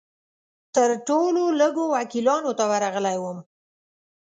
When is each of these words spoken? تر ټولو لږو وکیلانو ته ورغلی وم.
تر 0.75 0.89
ټولو 1.07 1.43
لږو 1.59 1.85
وکیلانو 1.95 2.51
ته 2.57 2.63
ورغلی 2.71 3.17
وم. 3.19 3.37